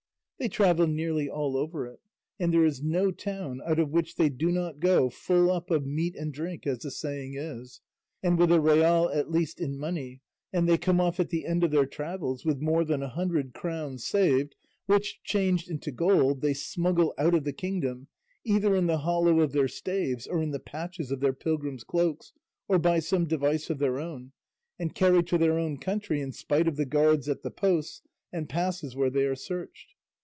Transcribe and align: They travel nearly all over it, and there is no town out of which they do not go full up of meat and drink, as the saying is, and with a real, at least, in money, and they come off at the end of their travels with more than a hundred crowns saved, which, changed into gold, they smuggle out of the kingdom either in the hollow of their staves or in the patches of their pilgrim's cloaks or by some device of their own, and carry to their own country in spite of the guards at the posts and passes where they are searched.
They 0.41 0.49
travel 0.49 0.87
nearly 0.87 1.29
all 1.29 1.55
over 1.55 1.85
it, 1.85 1.99
and 2.39 2.51
there 2.51 2.65
is 2.65 2.81
no 2.81 3.11
town 3.11 3.61
out 3.63 3.77
of 3.77 3.91
which 3.91 4.15
they 4.15 4.29
do 4.29 4.51
not 4.51 4.79
go 4.79 5.11
full 5.11 5.51
up 5.51 5.69
of 5.69 5.85
meat 5.85 6.15
and 6.15 6.33
drink, 6.33 6.65
as 6.65 6.79
the 6.79 6.89
saying 6.89 7.35
is, 7.35 7.79
and 8.23 8.39
with 8.39 8.51
a 8.51 8.59
real, 8.59 9.11
at 9.13 9.29
least, 9.29 9.61
in 9.61 9.77
money, 9.77 10.19
and 10.51 10.67
they 10.67 10.79
come 10.79 10.99
off 10.99 11.19
at 11.19 11.29
the 11.29 11.45
end 11.45 11.63
of 11.63 11.69
their 11.69 11.85
travels 11.85 12.43
with 12.43 12.59
more 12.59 12.83
than 12.83 13.03
a 13.03 13.09
hundred 13.09 13.53
crowns 13.53 14.03
saved, 14.03 14.55
which, 14.87 15.21
changed 15.21 15.69
into 15.69 15.91
gold, 15.91 16.41
they 16.41 16.55
smuggle 16.55 17.13
out 17.19 17.35
of 17.35 17.43
the 17.43 17.53
kingdom 17.53 18.07
either 18.43 18.75
in 18.75 18.87
the 18.87 18.97
hollow 18.97 19.41
of 19.41 19.51
their 19.51 19.67
staves 19.67 20.25
or 20.25 20.41
in 20.41 20.49
the 20.49 20.59
patches 20.59 21.11
of 21.11 21.19
their 21.19 21.33
pilgrim's 21.33 21.83
cloaks 21.83 22.33
or 22.67 22.79
by 22.79 22.97
some 22.97 23.27
device 23.27 23.69
of 23.69 23.77
their 23.77 23.99
own, 23.99 24.31
and 24.79 24.95
carry 24.95 25.21
to 25.21 25.37
their 25.37 25.59
own 25.59 25.77
country 25.77 26.19
in 26.19 26.31
spite 26.31 26.67
of 26.67 26.77
the 26.77 26.85
guards 26.87 27.29
at 27.29 27.43
the 27.43 27.51
posts 27.51 28.01
and 28.33 28.49
passes 28.49 28.95
where 28.95 29.11
they 29.11 29.25
are 29.27 29.35
searched. 29.35 29.93